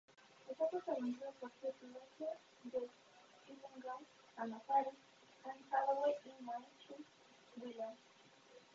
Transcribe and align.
Está 0.49 0.67
protagonizada 0.67 1.31
por 1.39 1.51
Heath 1.61 1.79
Ledger, 1.83 2.35
Jake 2.71 2.89
Gyllenhaal, 3.45 3.99
Anna 4.35 4.59
Faris, 4.61 4.95
Anne 5.43 5.63
Hathaway 5.69 6.15
y 6.25 6.29
Michelle 6.43 7.05
Williams. 7.57 7.99